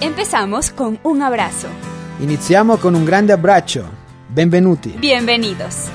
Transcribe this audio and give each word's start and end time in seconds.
Empezamos 0.00 0.70
con 0.70 0.98
un 1.04 1.22
abrazo. 1.22 1.68
Iniciamos 2.20 2.80
con 2.80 2.94
un 2.94 3.06
grande 3.06 3.32
abbraccio. 3.32 3.84
Benvenuti. 4.28 4.90
Bienvenidos. 4.90 5.88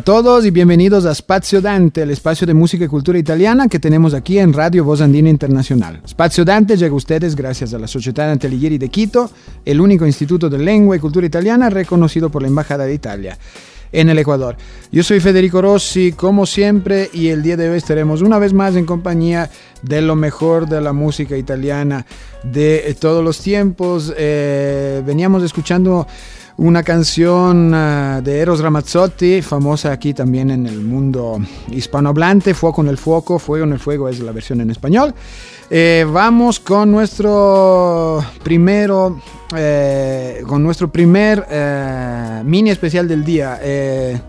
A 0.00 0.02
todos 0.02 0.46
y 0.46 0.50
bienvenidos 0.50 1.04
a 1.04 1.14
Spazio 1.14 1.60
Dante, 1.60 2.00
el 2.00 2.10
espacio 2.10 2.46
de 2.46 2.54
música 2.54 2.86
y 2.86 2.88
cultura 2.88 3.18
italiana 3.18 3.68
que 3.68 3.78
tenemos 3.78 4.14
aquí 4.14 4.38
en 4.38 4.54
Radio 4.54 4.82
Voz 4.82 5.02
Andina 5.02 5.28
Internacional. 5.28 6.00
Spazio 6.08 6.42
Dante 6.42 6.78
llega 6.78 6.94
a 6.94 6.96
ustedes 6.96 7.36
gracias 7.36 7.74
a 7.74 7.78
la 7.78 7.86
Sociedad 7.86 8.28
Dante 8.28 8.46
Alighieri 8.46 8.78
de 8.78 8.88
Quito, 8.88 9.30
el 9.62 9.78
único 9.78 10.06
instituto 10.06 10.48
de 10.48 10.56
lengua 10.56 10.96
y 10.96 11.00
cultura 11.00 11.26
italiana 11.26 11.68
reconocido 11.68 12.30
por 12.30 12.40
la 12.40 12.48
Embajada 12.48 12.86
de 12.86 12.94
Italia 12.94 13.38
en 13.92 14.08
el 14.08 14.18
Ecuador. 14.18 14.56
Yo 14.90 15.02
soy 15.02 15.20
Federico 15.20 15.60
Rossi, 15.60 16.12
como 16.12 16.46
siempre, 16.46 17.10
y 17.12 17.28
el 17.28 17.42
día 17.42 17.58
de 17.58 17.68
hoy 17.68 17.76
estaremos 17.76 18.22
una 18.22 18.38
vez 18.38 18.54
más 18.54 18.76
en 18.76 18.86
compañía 18.86 19.50
de 19.82 20.00
lo 20.00 20.16
mejor 20.16 20.66
de 20.66 20.80
la 20.80 20.94
música 20.94 21.36
italiana 21.36 22.06
de 22.42 22.96
todos 22.98 23.22
los 23.22 23.38
tiempos. 23.42 24.14
Eh, 24.16 25.02
veníamos 25.04 25.42
escuchando 25.42 26.06
una 26.60 26.82
canción 26.82 27.72
uh, 27.72 28.20
de 28.20 28.38
Eros 28.38 28.60
Ramazzotti, 28.60 29.40
famosa 29.40 29.92
aquí 29.92 30.12
también 30.12 30.50
en 30.50 30.66
el 30.66 30.80
mundo 30.82 31.38
hispanohablante, 31.70 32.52
Fuego 32.52 32.82
en 32.82 32.88
el 32.88 32.98
Fuego, 32.98 33.38
Fuego 33.38 33.64
en 33.64 33.72
el 33.72 33.78
Fuego 33.78 34.10
es 34.10 34.20
la 34.20 34.30
versión 34.32 34.60
en 34.60 34.70
español. 34.70 35.14
Eh, 35.70 36.04
vamos 36.12 36.60
con 36.60 36.90
nuestro 36.92 38.22
primero, 38.42 39.22
eh, 39.56 40.42
con 40.46 40.62
nuestro 40.62 40.92
primer 40.92 41.46
eh, 41.48 42.42
mini 42.44 42.68
especial 42.68 43.08
del 43.08 43.24
día. 43.24 43.58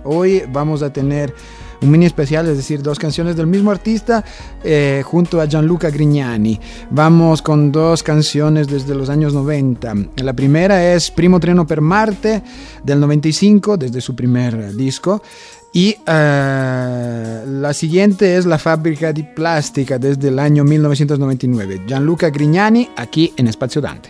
Hoy 0.06 0.44
vamos 0.50 0.84
a 0.84 0.94
tener 0.94 1.34
un 1.82 1.92
mini 1.92 2.06
especial, 2.06 2.48
es 2.48 2.58
decir, 2.58 2.82
dos 2.82 3.00
canciones 3.00 3.36
del 3.36 3.48
mismo 3.48 3.72
artista 3.72 4.24
eh, 4.64 5.02
junto 5.06 5.42
a 5.42 5.46
Gianluca 5.46 5.90
Grignani. 5.90 6.60
Vamos 6.90 7.42
con 7.42 7.72
dos 7.72 8.04
canciones 8.04 8.68
desde 8.68 8.96
los 8.96 9.10
años 9.10 9.34
90. 9.34 9.94
La 10.18 10.34
primera 10.34 10.94
es 10.94 11.12
Primo 11.12 11.40
Treno 11.40 11.66
per 11.66 11.82
Marte 11.82 12.44
del 12.84 13.00
95, 13.00 13.78
desde 13.78 14.02
su 14.02 14.16
primer 14.16 14.76
disco. 14.76 15.22
Y 15.74 15.96
uh, 16.02 17.48
la 17.48 17.74
siguiente 17.74 18.36
es 18.36 18.46
La 18.46 18.58
fábrica 18.58 19.14
di 19.14 19.24
plástica 19.24 19.98
desde 19.98 20.28
el 20.28 20.40
año 20.40 20.66
1999. 20.66 21.84
Gianluca 21.88 22.30
Grignani 22.30 22.90
aquí 22.98 23.34
en 23.38 23.52
Spazio 23.52 23.82
Dante. 23.82 24.10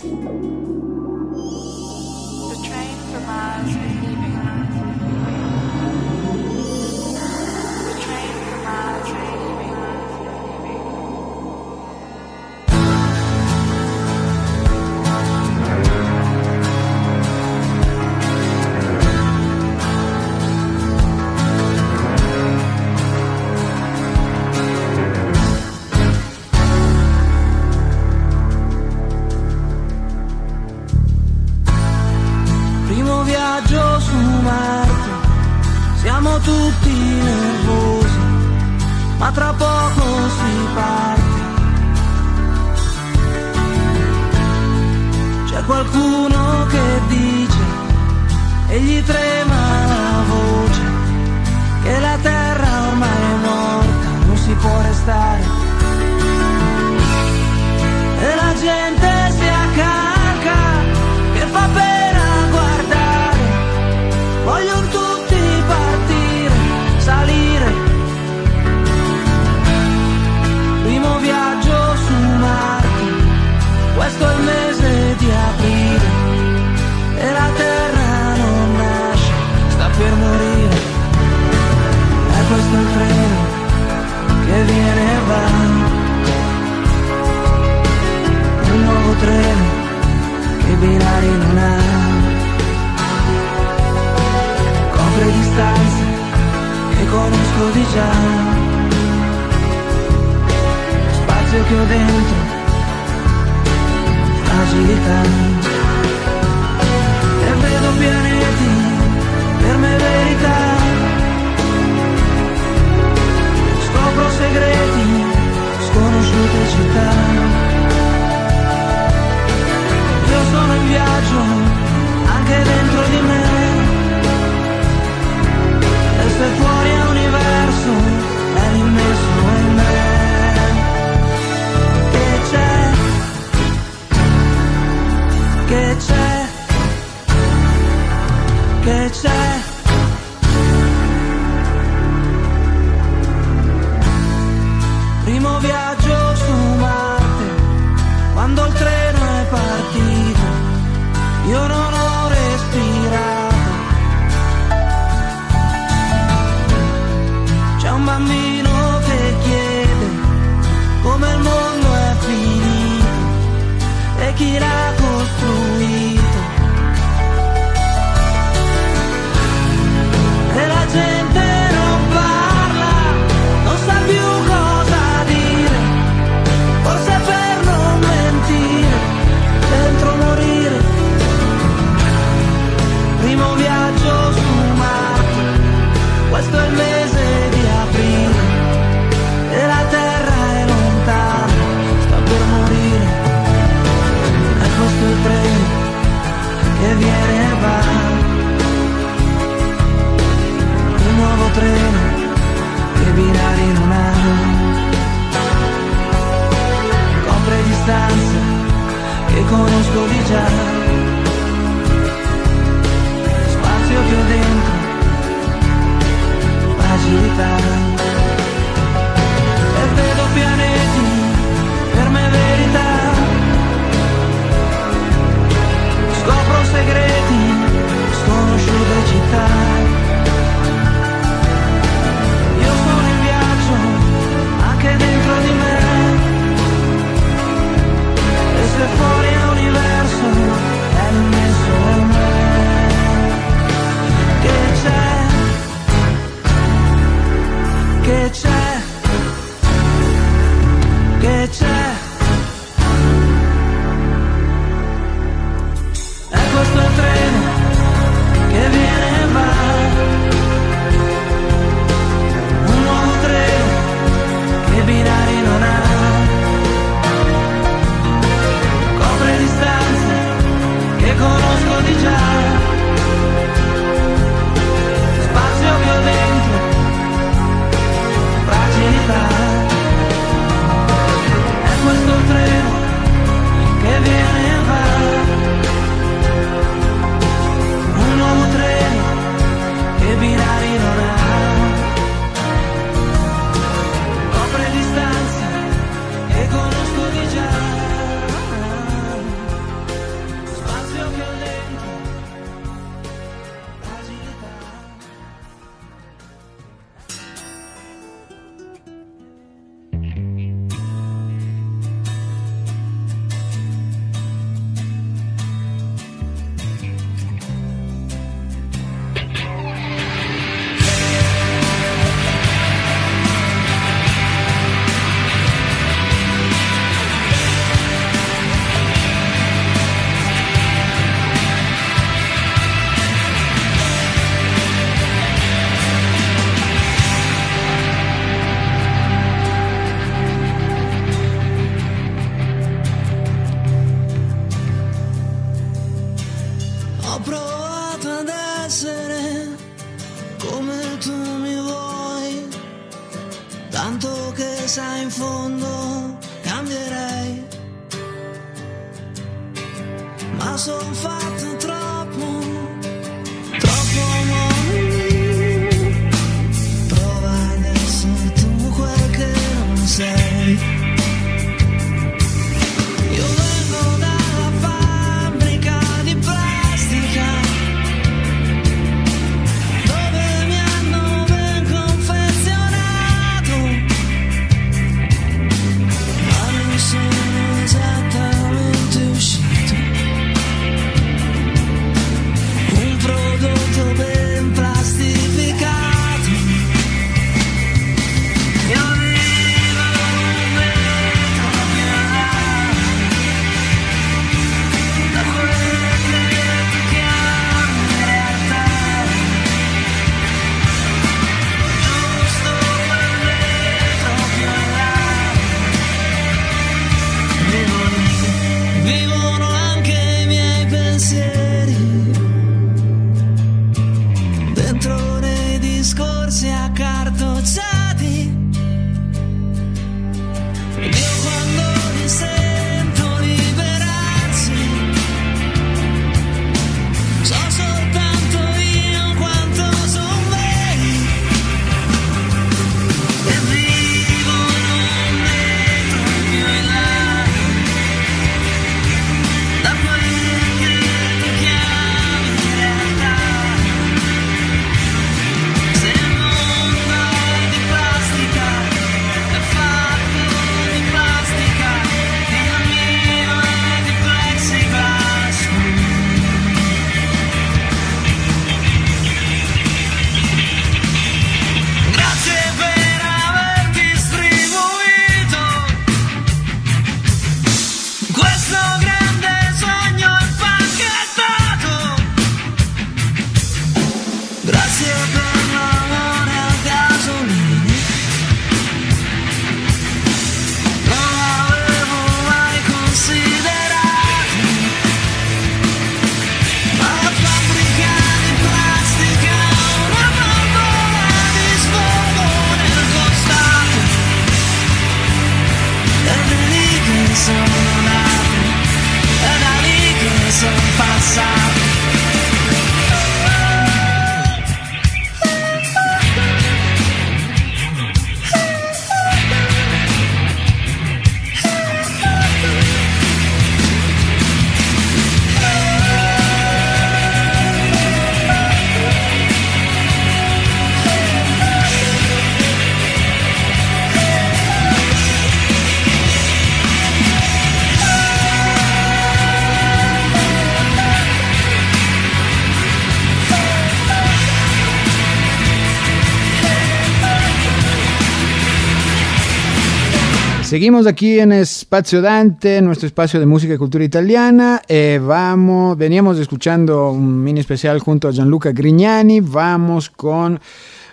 Seguimos 550.51 550.86
aquí 550.86 551.17
en 551.17 551.31
Espacio 551.31 552.01
Dante, 552.01 552.62
nuestro 552.62 552.86
espacio 552.86 553.22
de 553.22 553.25
música 553.25 553.53
y 553.53 553.58
cultura 553.58 553.86
italiana. 553.86 554.62
Eh, 554.67 555.00
vamos, 555.01 555.77
veníamos 555.77 556.20
escuchando 556.20 556.91
un 556.91 557.24
mini 557.24 557.39
especial 557.39 557.79
junto 557.79 558.10
a 558.10 558.12
Gianluca 558.12 558.51
Grignani. 558.51 559.22
Vamos 559.22 559.89
con 559.89 560.41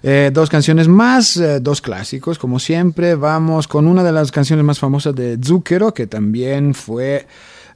eh, 0.04 0.30
dos 0.32 0.48
canciones 0.48 0.86
más, 0.86 1.36
eh, 1.38 1.58
dos 1.58 1.80
clásicos, 1.80 2.38
como 2.38 2.60
siempre. 2.60 3.16
Vamos 3.16 3.66
con 3.66 3.88
una 3.88 4.04
de 4.04 4.12
las 4.12 4.30
canciones 4.30 4.64
más 4.64 4.78
famosas 4.78 5.12
de 5.16 5.36
Zucchero, 5.44 5.92
que 5.92 6.06
también 6.06 6.72
fue. 6.72 7.26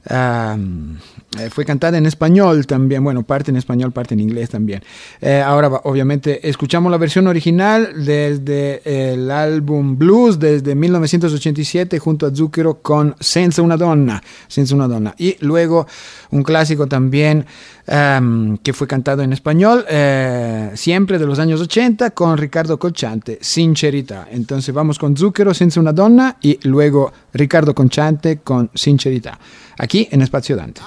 Eh, 0.09 1.49
fue 1.49 1.65
cantada 1.65 1.97
en 1.97 2.05
español 2.05 2.67
también, 2.67 3.03
bueno, 3.03 3.23
parte 3.23 3.51
en 3.51 3.57
español, 3.57 3.91
parte 3.91 4.13
en 4.13 4.19
inglés 4.19 4.49
también. 4.49 4.83
Eh, 5.21 5.41
ahora, 5.41 5.69
obviamente, 5.83 6.47
escuchamos 6.47 6.91
la 6.91 6.97
versión 6.97 7.27
original 7.27 8.05
desde 8.05 9.13
el 9.13 9.31
álbum 9.31 9.97
Blues 9.97 10.39
desde 10.39 10.75
1987 10.75 11.99
junto 11.99 12.25
a 12.25 12.35
Zucchero 12.35 12.81
con 12.81 13.15
Senza 13.19 13.61
una 13.61 13.77
donna, 13.77 14.21
Senza 14.47 14.75
una 14.75 14.87
donna. 14.87 15.15
Y 15.17 15.37
luego 15.39 15.87
un 16.31 16.43
clásico 16.43 16.87
también 16.87 17.45
ehm, 17.87 18.57
que 18.57 18.73
fue 18.73 18.87
cantado 18.87 19.21
en 19.21 19.33
español, 19.33 19.85
eh, 19.89 20.71
siempre 20.75 21.19
de 21.19 21.25
los 21.25 21.39
años 21.39 21.61
80 21.61 22.11
con 22.11 22.37
Ricardo 22.37 22.77
Colchante, 22.77 23.39
Sincerità. 23.41 24.27
Entonces 24.31 24.73
vamos 24.73 24.99
con 24.99 25.15
Zucchero, 25.15 25.53
Senza 25.53 25.79
una 25.79 25.93
donna 25.93 26.37
y 26.41 26.59
luego 26.67 27.11
Ricardo 27.33 27.73
Colchante 27.73 28.39
con 28.39 28.69
Sincerità. 28.73 29.39
Aquí 29.77 30.07
en 30.11 30.21
Espacio 30.21 30.55
Dante. 30.55 30.81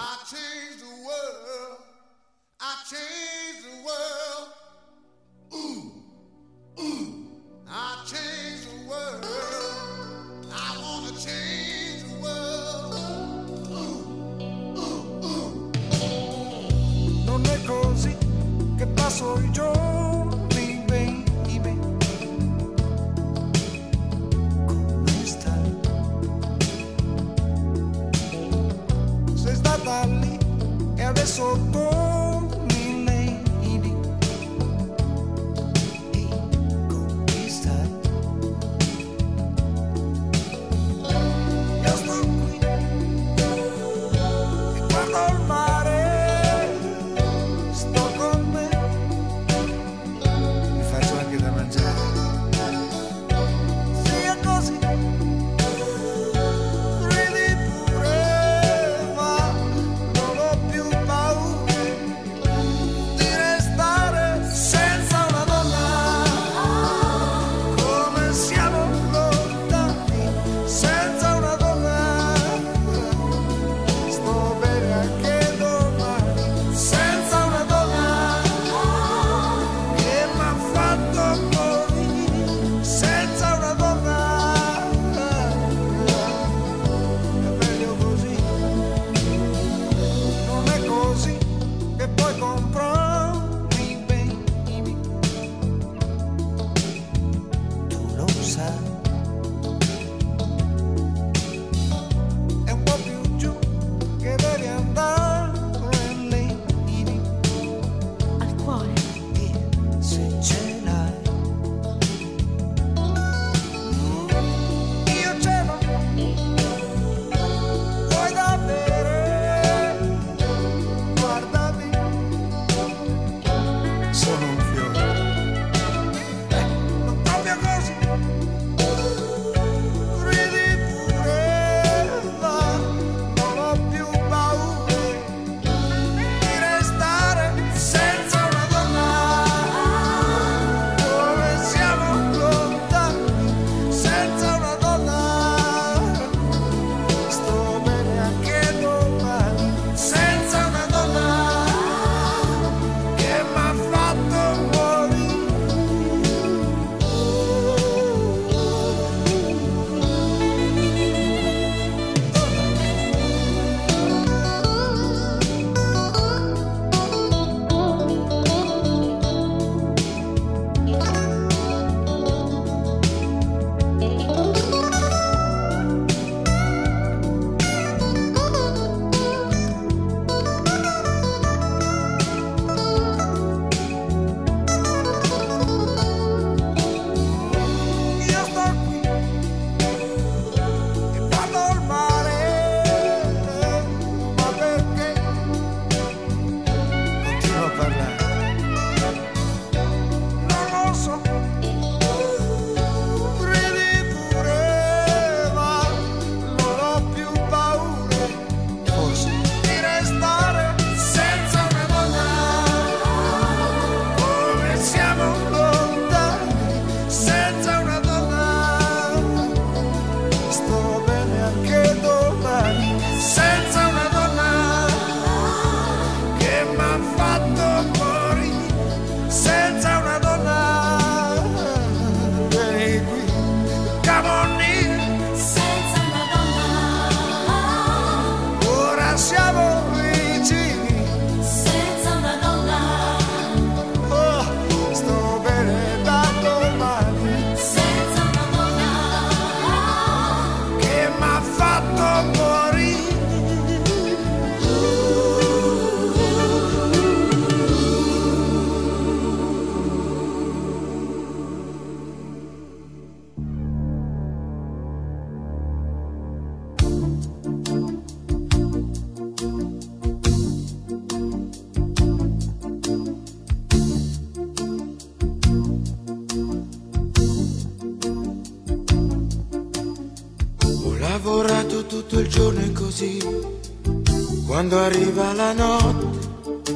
La 285.33 285.53
notte, 285.53 286.73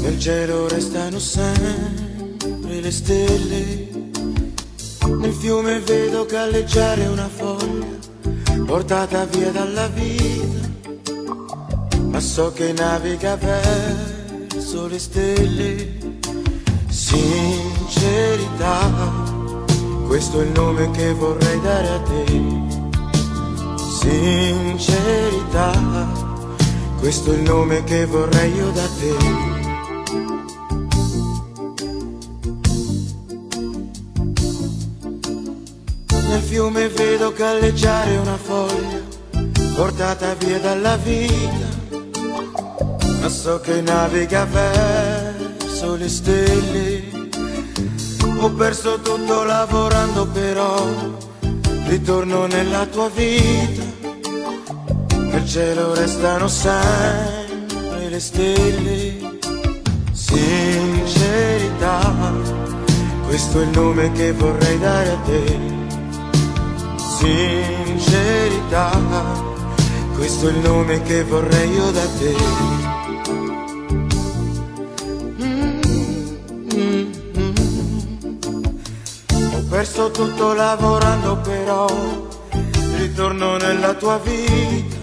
nel 0.00 0.18
cielo 0.18 0.66
restano 0.68 1.18
sempre 1.18 2.80
le 2.80 2.90
stelle. 2.90 3.94
Nel 5.18 5.32
fiume 5.32 5.78
vedo 5.80 6.26
galleggiare 6.26 7.06
una 7.06 7.28
foglia, 7.28 7.86
portata 8.64 9.24
via 9.26 9.50
dalla 9.50 9.88
vita, 9.88 10.70
ma 12.02 12.20
so 12.20 12.52
che 12.52 12.72
naviga 12.72 13.36
verso 13.36 14.86
le 14.86 14.98
stelle. 14.98 15.94
Sincerità, 16.88 18.90
questo 20.06 20.40
è 20.40 20.44
il 20.44 20.50
nome 20.50 20.90
che 20.90 21.12
vorrei 21.12 21.60
dare 21.60 21.88
a 21.88 22.00
te. 22.00 22.24
Sincerità, 24.00 25.72
questo 26.98 27.32
è 27.32 27.36
il 27.36 27.42
nome 27.42 27.84
che 27.84 28.06
vorrei 28.06 28.54
io 28.54 28.70
da 28.70 28.88
te. 28.98 29.16
Nel 36.28 36.42
fiume 36.42 36.88
vedo 36.88 37.32
galleggiare 37.32 38.16
una 38.16 38.36
foglia, 38.36 39.02
portata 39.74 40.34
via 40.34 40.58
dalla 40.58 40.96
vita, 40.96 41.68
ma 43.20 43.28
so 43.28 43.60
che 43.60 43.80
naviga 43.80 44.44
verso 44.44 45.94
le 45.94 46.08
stelle. 46.08 47.14
Ho 48.40 48.50
perso 48.50 49.00
tutto 49.00 49.44
lavorando 49.44 50.26
però, 50.26 50.86
ritorno 51.86 52.46
nella 52.46 52.84
tua 52.86 53.08
vita, 53.08 53.85
nel 55.46 55.48
cielo 55.48 55.94
restano 55.94 56.48
sempre 56.48 58.08
le 58.08 58.18
stelle. 58.18 59.38
Sincerità, 60.10 62.12
questo 63.26 63.60
è 63.60 63.62
il 63.62 63.68
nome 63.68 64.10
che 64.12 64.32
vorrei 64.32 64.78
dare 64.80 65.10
a 65.10 65.16
te. 65.24 65.58
Sincerità, 67.18 68.90
questo 70.16 70.48
è 70.48 70.50
il 70.50 70.58
nome 70.58 71.00
che 71.02 71.22
vorrei 71.22 71.70
io 71.70 71.92
da 71.92 72.08
te. 72.18 72.34
Perso 79.68 80.10
tutto 80.10 80.54
lavorando 80.54 81.36
però, 81.36 81.86
ritorno 82.96 83.56
nella 83.58 83.94
tua 83.94 84.18
vita, 84.18 84.95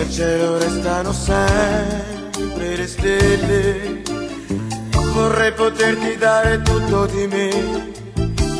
nel 0.00 0.10
cielo 0.10 0.56
restano 0.56 1.12
sempre 1.12 2.76
le 2.76 2.86
stelle. 2.86 4.02
Vorrei 5.12 5.52
poterti 5.52 6.16
dare 6.16 6.62
tutto 6.62 7.04
di 7.04 7.26
me, 7.26 7.92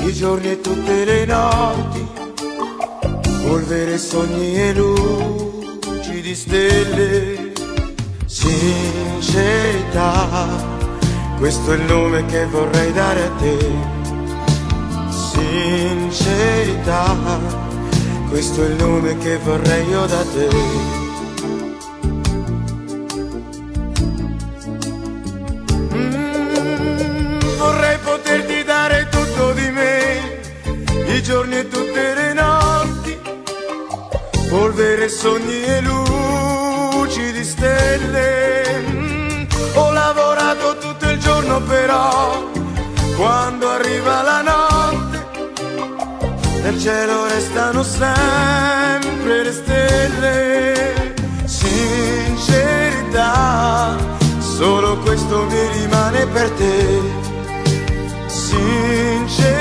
i 0.05 0.13
giorni 0.13 0.51
e 0.51 0.61
tutte 0.61 1.05
le 1.07 1.25
notti, 1.25 2.07
polvere, 3.47 3.97
sogni 3.97 4.55
e 4.55 4.75
luci 4.75 6.21
di 6.21 6.35
stelle. 6.35 7.53
Sincerità, 8.27 9.39
questo 11.39 11.73
è 11.73 11.77
il 11.77 11.83
nome 11.85 12.27
che 12.27 12.45
vorrei 12.47 12.93
dare 12.93 13.23
a 13.25 13.31
te. 13.39 13.57
Sincerità, 15.33 17.17
questo 18.29 18.63
è 18.63 18.67
il 18.67 18.75
nome 18.75 19.17
che 19.17 19.39
vorrei 19.39 19.89
io 19.89 20.05
da 20.05 20.23
te. 20.35 21.00
Giorni 31.41 31.57
e 31.57 31.69
tutte 31.69 32.15
le 32.15 32.33
notti, 32.35 33.19
polvere, 34.51 35.09
sogni 35.09 35.63
e 35.63 35.81
luci 35.81 37.33
di 37.33 37.43
stelle. 37.43 38.83
Mm, 38.91 39.45
ho 39.75 39.91
lavorato 39.91 40.77
tutto 40.77 41.09
il 41.09 41.19
giorno 41.19 41.63
però, 41.63 42.47
quando 43.17 43.71
arriva 43.71 44.21
la 44.21 44.43
notte, 44.43 45.27
nel 46.63 46.79
cielo 46.79 47.27
restano 47.27 47.83
sempre 47.83 49.43
le 49.43 49.53
stelle. 49.53 51.15
Sincerità, 51.45 52.77
solo 54.41 54.99
questo 54.99 55.45
mi 55.45 55.69
rimane 55.73 56.27
per 56.27 56.51
te. 56.51 57.01
Sincerità, 58.27 59.59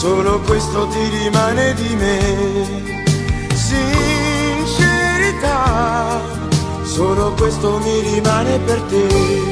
solo 0.00 0.40
questo 0.40 0.86
ti 0.86 1.08
rimane 1.10 1.74
di 1.74 1.94
me. 1.94 2.18
Sincerità, 3.54 5.28
solo 6.84 7.34
questo 7.34 7.78
mi 7.80 8.00
rimane 8.00 8.58
per 8.60 8.80
te. 8.88 9.49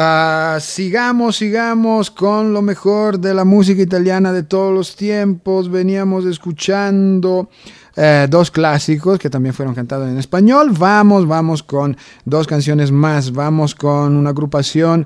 Ah, 0.00 0.58
sigamos, 0.60 1.38
sigamos 1.38 2.08
con 2.12 2.52
lo 2.52 2.62
mejor 2.62 3.18
de 3.18 3.34
la 3.34 3.44
música 3.44 3.82
italiana 3.82 4.32
de 4.32 4.44
todos 4.44 4.72
los 4.72 4.94
tiempos. 4.94 5.68
Veníamos 5.68 6.24
escuchando 6.24 7.50
eh, 7.96 8.28
dos 8.30 8.52
clásicos 8.52 9.18
que 9.18 9.28
también 9.28 9.56
fueron 9.56 9.74
cantados 9.74 10.08
en 10.08 10.16
español. 10.16 10.70
Vamos, 10.70 11.26
vamos 11.26 11.64
con 11.64 11.96
dos 12.24 12.46
canciones 12.46 12.92
más. 12.92 13.32
Vamos 13.32 13.74
con 13.74 14.16
una 14.16 14.30
agrupación 14.30 15.04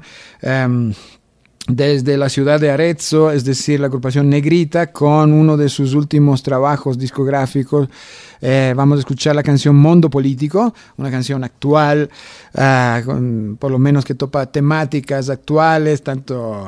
desde 1.69 2.17
la 2.17 2.29
ciudad 2.29 2.61
de 2.61 2.71
Arezzo, 2.71 3.31
es 3.31 3.45
decir, 3.45 3.81
la 3.81 3.87
agrupación 3.87 4.29
Negrita, 4.29 4.93
con 4.93 5.33
uno 5.33 5.57
de 5.57 5.69
sus 5.69 5.95
últimos 5.95 6.43
trabajos 6.43 6.99
discográficos. 6.99 7.89
Eh, 8.41 8.75
vamos 8.77 8.97
a 8.97 9.01
escuchar 9.01 9.37
la 9.37 9.43
canción 9.43 9.77
Mundo 9.77 10.11
Político, 10.11 10.75
una 10.97 11.11
canción 11.11 11.45
actual, 11.45 12.11
ah, 12.57 13.01
por 13.59 13.71
lo 13.71 13.79
menos 13.79 14.05
que 14.05 14.15
topa 14.15 14.47
temáticas 14.47 15.31
actuales, 15.31 16.03
tanto... 16.03 16.67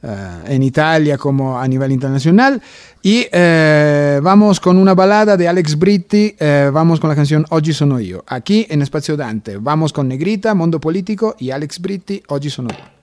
Uh, 0.00 0.46
en 0.46 0.62
Italia 0.62 1.18
como 1.18 1.58
a 1.58 1.66
nivel 1.66 1.90
internacional. 1.90 2.62
Y 3.02 3.26
eh, 3.32 4.20
vamos 4.22 4.60
con 4.60 4.78
una 4.78 4.94
balada 4.94 5.36
de 5.36 5.48
Alex 5.48 5.76
Britti, 5.76 6.36
eh, 6.38 6.70
vamos 6.72 7.00
con 7.00 7.10
la 7.10 7.16
canción 7.16 7.44
Oggi 7.50 7.72
sono 7.72 7.98
yo, 7.98 8.22
aquí 8.28 8.64
en 8.70 8.82
Espacio 8.82 9.16
Dante. 9.16 9.56
Vamos 9.56 9.92
con 9.92 10.06
Negrita, 10.06 10.54
Mondo 10.54 10.78
Político 10.78 11.34
y 11.40 11.50
Alex 11.50 11.80
Britti, 11.80 12.22
Oggi 12.28 12.48
sono 12.48 12.68
yo. 12.68 12.97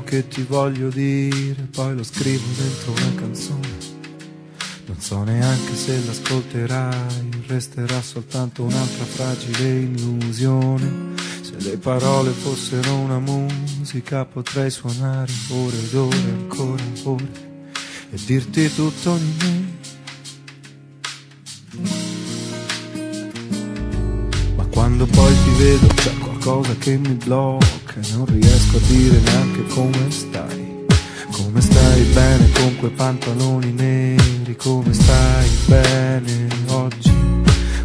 quello 0.00 0.02
che 0.02 0.28
ti 0.28 0.42
voglio 0.42 0.88
dire, 0.88 1.68
poi 1.70 1.94
lo 1.94 2.02
scrivo 2.02 2.44
dentro 2.56 2.92
una 2.92 3.14
canzone. 3.14 3.98
Non 4.86 4.98
so 4.98 5.22
neanche 5.22 5.74
se 5.74 6.04
l'ascolterai, 6.04 7.44
resterà 7.46 8.00
soltanto 8.02 8.62
un'altra 8.62 9.04
fragile 9.04 9.80
illusione. 9.80 11.14
Se 11.42 11.54
le 11.58 11.76
parole 11.76 12.30
fossero 12.30 12.94
una 12.94 13.18
musica 13.18 14.24
potrei 14.24 14.70
suonare 14.70 15.32
ore 15.50 15.76
ed 15.78 15.94
ore, 15.94 16.16
ancora 16.16 16.82
ore, 17.04 17.28
e 18.10 18.18
dirti 18.26 18.74
tutto 18.74 19.16
di 19.16 19.34
me. 19.38 19.78
Ma 24.56 24.64
quando 24.66 25.06
poi 25.06 25.34
ti 25.44 25.62
vedo 25.62 25.86
c'è 25.94 26.14
qualcosa 26.18 26.74
che 26.76 26.96
mi 26.96 27.14
blocca 27.14 27.79
e 27.96 28.12
non 28.12 28.24
riesco 28.26 28.76
a 28.76 28.80
dire 28.86 29.18
neanche 29.18 29.64
come 29.74 30.10
stai. 30.10 30.86
Come 31.30 31.60
stai 31.60 32.02
bene 32.12 32.50
con 32.52 32.76
quei 32.76 32.90
pantaloni 32.90 33.72
neri? 33.72 34.56
Come 34.56 34.92
stai 34.92 35.48
bene 35.66 36.48
oggi? 36.68 37.12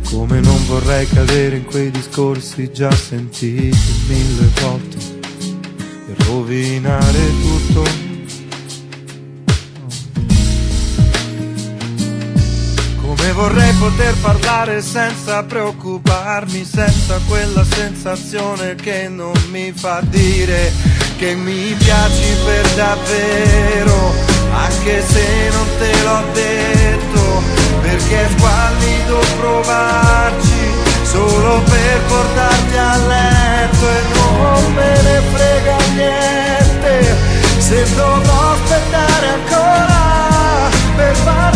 Come 0.10 0.40
non 0.42 0.66
vorrei 0.68 1.08
cadere 1.08 1.58
in 1.58 1.66
quei 1.66 1.90
discorsi 1.90 2.72
già 2.72 2.92
sentiti 2.92 3.78
mille 4.08 4.50
volte 4.62 4.98
e 6.08 6.16
rovinare 6.26 7.20
tutto. 7.42 8.05
Vorrei 13.36 13.74
poter 13.74 14.16
parlare 14.22 14.82
senza 14.82 15.44
preoccuparmi, 15.44 16.64
senza 16.64 17.20
quella 17.28 17.66
sensazione 17.66 18.76
che 18.76 19.10
non 19.10 19.34
mi 19.50 19.74
fa 19.74 20.00
dire 20.04 20.72
che 21.18 21.36
mi 21.36 21.76
piaci 21.78 22.36
per 22.46 22.66
davvero, 22.76 24.14
anche 24.54 25.04
se 25.06 25.50
non 25.52 25.68
te 25.78 26.04
l'ho 26.04 26.24
detto, 26.34 27.44
perché 27.82 28.26
è 28.26 28.30
squallido 28.38 29.20
provarci 29.38 30.72
solo 31.04 31.60
per 31.60 32.02
portarti 32.08 32.78
a 32.78 32.98
letto 32.98 33.90
e 33.90 34.02
non 34.14 34.74
me 34.74 35.02
ne 35.02 35.22
frega 35.34 35.78
niente. 35.94 37.16
Se 37.58 37.86
dovrò 37.96 38.54
aspettare 38.54 39.28
ancora 39.28 40.70
per 40.96 41.12
parlarti 41.24 41.55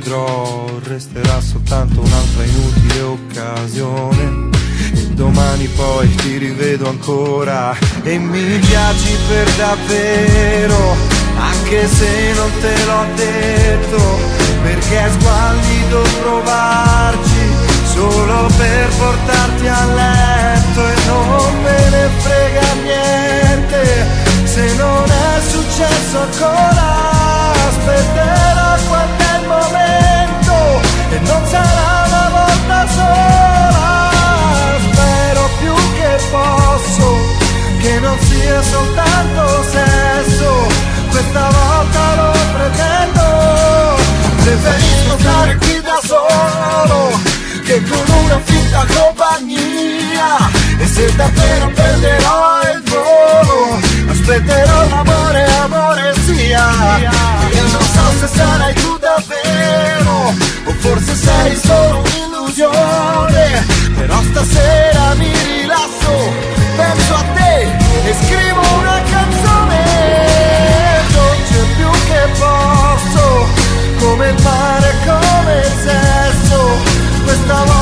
ti 0.00 0.08
rivedrò, 0.08 0.66
resterà 0.84 1.40
soltanto 1.40 2.00
un'altra 2.00 2.44
inutile 2.44 3.00
occasione. 3.00 4.48
E 4.94 5.06
domani 5.12 5.66
poi 5.68 6.12
ti 6.16 6.38
rivedo 6.38 6.88
ancora 6.88 7.76
e 8.02 8.18
mi 8.18 8.58
piaci 8.58 9.16
per 9.28 9.50
davvero, 9.56 10.96
anche 11.36 11.86
se 11.86 12.32
non 12.34 12.50
te 12.60 12.84
l'ho 12.84 13.04
detto, 13.14 14.18
perché 14.62 15.04
è 15.04 15.10
squallido 15.18 16.02
provarci 16.22 17.68
solo 17.92 18.48
per 18.56 18.88
portarti 18.98 19.66
a 19.66 19.84
letto 19.86 20.88
e 20.88 20.94
non 21.06 21.62
me 21.62 21.88
ne 21.90 22.08
frega 22.18 22.72
niente 22.82 24.06
se 24.44 24.74
non 24.76 25.04
è 25.04 25.40
successo 25.40 26.18
ancora 26.18 27.00
aspetterò 27.68 28.88
quando 28.88 29.19
sarà 31.50 32.04
una 32.06 32.28
volta 32.38 32.78
sola. 32.96 34.10
Spero 34.86 35.42
più 35.58 35.74
che 35.98 36.10
posso 36.30 37.06
che 37.82 37.98
non 38.00 38.16
sia 38.20 38.62
soltanto 38.62 39.42
sesso. 39.74 40.50
Questa 41.10 41.48
volta 41.58 42.02
lo 42.20 42.32
pretendo. 42.54 43.26
Preferisco 44.44 45.18
stare 45.18 45.56
qui 45.56 45.80
da 45.82 45.98
solo 46.02 47.18
che 47.64 47.82
con 47.82 48.06
una 48.24 48.40
finta 48.44 48.84
compagnia. 48.94 50.30
E 50.78 50.86
se 50.86 51.14
davvero 51.16 51.70
perderò 51.74 52.60
il 52.72 52.82
volo 52.84 53.78
aspetterò 54.10 54.88
l'amore, 54.88 55.44
amore 55.64 56.14
sia. 56.24 56.66
Io 57.52 57.62
non 57.72 57.86
so 57.94 58.04
se 58.20 58.28
sarai 58.36 58.74
tu 58.74 58.96
davvero 58.98 59.69
o 60.64 60.72
forse 60.78 61.14
sei 61.14 61.56
solo 61.56 61.98
un'illusione. 62.00 63.66
Però 63.96 64.22
stasera 64.22 65.14
mi 65.14 65.32
rilasso 65.44 66.60
penso 66.80 67.14
a 67.14 67.24
te 67.34 67.62
e 68.08 68.14
scrivo 68.24 68.60
una 68.78 69.02
canzone. 69.10 69.82
Dolce 71.12 71.58
più 71.76 71.90
che 72.08 72.22
posso 72.38 73.46
come 73.98 74.28
il 74.28 74.42
mare, 74.42 74.94
come 75.04 75.58
il 75.58 75.74
sesso. 75.84 76.58
Questa 77.24 77.54
volta 77.64 77.79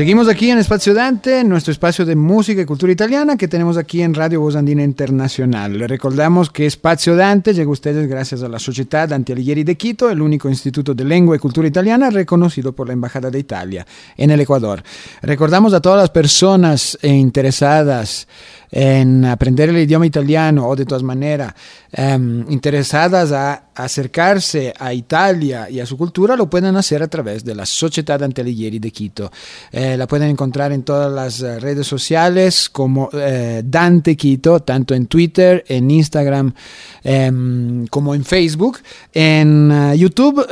Seguimos 0.00 0.28
aquí 0.28 0.50
en 0.50 0.56
Espacio 0.56 0.94
Dante, 0.94 1.44
nuestro 1.44 1.72
espacio 1.72 2.06
de 2.06 2.16
música 2.16 2.62
y 2.62 2.64
cultura 2.64 2.90
italiana 2.90 3.36
que 3.36 3.48
tenemos 3.48 3.76
aquí 3.76 4.00
en 4.00 4.14
Radio 4.14 4.40
Voz 4.40 4.56
Andina 4.56 4.82
Internacional. 4.82 5.76
Le 5.76 5.86
recordamos 5.86 6.48
que 6.48 6.64
Espacio 6.64 7.16
Dante 7.16 7.52
llega 7.52 7.68
a 7.68 7.72
ustedes 7.72 8.08
gracias 8.08 8.42
a 8.42 8.48
la 8.48 8.58
Sociedad 8.58 9.10
Dante 9.10 9.34
Alighieri 9.34 9.62
de 9.62 9.76
Quito, 9.76 10.08
el 10.08 10.22
único 10.22 10.48
instituto 10.48 10.94
de 10.94 11.04
lengua 11.04 11.36
y 11.36 11.38
cultura 11.38 11.68
italiana 11.68 12.08
reconocido 12.08 12.72
por 12.72 12.86
la 12.86 12.94
Embajada 12.94 13.30
de 13.30 13.40
Italia 13.40 13.86
en 14.16 14.30
el 14.30 14.40
Ecuador. 14.40 14.82
Recordamos 15.20 15.74
a 15.74 15.82
todas 15.82 15.98
las 15.98 16.08
personas 16.08 16.96
eh, 17.02 17.08
interesadas 17.08 18.26
en 18.70 19.24
aprender 19.24 19.68
el 19.68 19.78
idioma 19.78 20.06
italiano 20.06 20.68
o 20.68 20.76
de 20.76 20.84
todas 20.84 21.02
maneras 21.02 21.54
eh, 21.92 22.18
interesadas 22.48 23.32
a 23.32 23.70
acercarse 23.84 24.72
a 24.78 24.92
Italia 24.92 25.68
y 25.70 25.80
a 25.80 25.86
su 25.86 25.96
cultura, 25.96 26.36
lo 26.36 26.48
pueden 26.48 26.76
hacer 26.76 27.02
a 27.02 27.08
través 27.08 27.44
de 27.44 27.54
la 27.54 27.66
Sociedad 27.66 28.20
Dante 28.20 28.42
Alighieri 28.42 28.78
de 28.78 28.90
Quito. 28.90 29.30
Eh, 29.72 29.96
la 29.96 30.06
pueden 30.06 30.30
encontrar 30.30 30.72
en 30.72 30.82
todas 30.82 31.12
las 31.12 31.40
eh, 31.40 31.58
redes 31.60 31.86
sociales 31.86 32.68
como 32.68 33.08
eh, 33.12 33.62
Dante 33.64 34.16
Quito, 34.16 34.60
tanto 34.60 34.94
en 34.94 35.06
Twitter, 35.06 35.64
en 35.68 35.90
Instagram, 35.90 36.52
em, 37.02 37.86
como 37.86 38.14
en 38.14 38.24
Facebook. 38.24 38.78
En 39.12 39.94
YouTube 39.96 40.46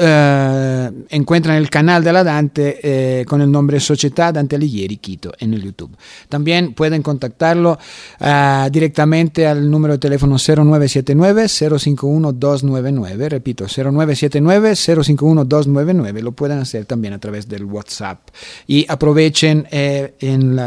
encuentran 1.11 1.57
el 1.57 1.70
canal 1.70 2.02
de 2.02 2.12
la 2.12 2.24
Dante 2.24 3.24
con 3.26 3.40
el 3.40 3.50
nombre 3.50 3.81
Sociedad 3.81 4.35
Dante 4.35 4.57
Alighieri 4.57 4.96
Quito 4.96 5.33
en 5.38 5.54
el 5.54 5.62
YouTube. 5.62 5.96
También 6.28 6.74
pueden 6.74 7.02
contactarlo 7.02 7.78
ah, 8.21 8.68
directamente 8.71 9.47
al 9.47 9.71
número 9.71 9.94
de 9.94 9.99
teléfono 9.99 10.37
0979-051-299. 10.37 13.29
Repito, 13.29 13.64
0979-051-299. 13.66 16.21
Lo 16.21 16.33
pueden 16.33 16.59
hacer 16.59 16.85
también 16.87 17.14
a 17.14 17.18
través 17.18 17.49
del 17.49 17.64
WhatsApp. 17.64 18.18
Y 18.66 18.85
aprovechen 18.88 19.68
eh, 19.71 20.14
en 20.21 20.59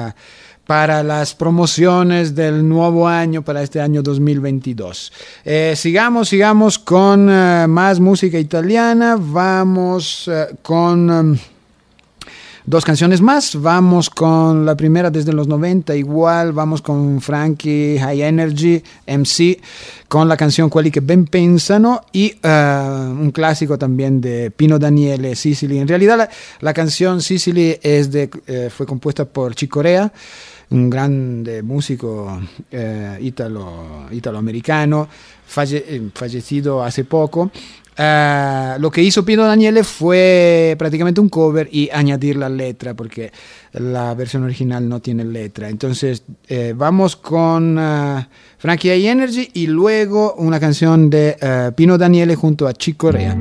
para 0.71 1.03
las 1.03 1.35
promociones 1.35 2.33
del 2.33 2.65
nuevo 2.65 3.05
año, 3.05 3.41
para 3.41 3.61
este 3.61 3.81
año 3.81 4.01
2022. 4.01 5.11
Eh, 5.43 5.73
sigamos, 5.75 6.29
sigamos 6.29 6.79
con 6.79 7.29
eh, 7.29 7.65
más 7.67 7.99
música 7.99 8.39
italiana. 8.39 9.17
Vamos 9.19 10.29
eh, 10.31 10.55
con... 10.61 11.09
em, 11.09 11.37
dos 12.65 12.85
canciones 12.85 13.21
más. 13.21 13.55
Vamos 13.59 14.09
con 14.09 14.65
la 14.65 14.75
primera 14.75 15.09
desde 15.09 15.33
los 15.33 15.47
90, 15.47 15.95
igual 15.95 16.51
vamos 16.53 16.81
con 16.81 17.21
Frankie 17.21 17.97
High 17.99 18.21
Energy, 18.21 18.81
MC, 19.07 19.59
con 20.07 20.27
la 20.27 20.37
canción 20.37 20.69
Quelli 20.69 20.91
che 20.91 21.01
ben 21.01 21.25
pensano 21.25 22.01
y 22.11 22.33
eh, 22.41 23.07
un 23.09 23.31
clásico 23.31 23.77
también 23.77 24.21
de 24.21 24.51
Pino 24.51 24.77
Daniele, 24.79 25.35
Sicily. 25.35 25.79
En 25.79 25.87
realidad 25.87 26.17
la, 26.17 26.29
la 26.59 26.73
canción 26.73 27.21
Sicily 27.21 27.77
es 27.81 28.11
de, 28.11 28.29
eh, 28.47 28.69
fue 28.75 28.85
compuesta 28.85 29.25
por 29.25 29.55
Chicorea 29.55 30.11
un 30.71 30.89
grande 30.89 31.61
músico 31.63 32.39
eh, 32.71 33.17
italo, 33.19 34.07
italoamericano, 34.09 35.05
falle- 35.45 35.83
eh, 35.85 36.01
fallecido 36.15 36.81
hace 36.81 37.03
poco. 37.03 37.51
Eh, 37.97 38.75
lo 38.79 38.89
que 38.89 39.03
hizo 39.03 39.25
Pino 39.25 39.43
Daniele 39.43 39.83
fue 39.83 40.75
prácticamente 40.77 41.19
un 41.19 41.29
cover 41.29 41.67
y 41.71 41.89
añadir 41.91 42.37
la 42.37 42.49
letra, 42.49 42.93
porque 42.93 43.31
la 43.73 44.13
versión 44.13 44.43
original 44.43 44.87
no 44.87 44.99
tiene 44.99 45.23
letra. 45.25 45.69
Entonces, 45.69 46.23
eh, 46.47 46.73
vamos 46.75 47.15
con 47.15 47.77
eh, 47.79 48.27
Frankie 48.57 48.89
High 48.89 49.07
Energy 49.07 49.49
y 49.53 49.67
luego 49.67 50.35
una 50.35 50.59
canción 50.59 51.09
de 51.09 51.37
eh, 51.39 51.71
Pino 51.75 51.97
Daniele 51.97 52.35
junto 52.35 52.67
a 52.67 52.73
Chick 52.73 52.97
Corea. 52.97 53.35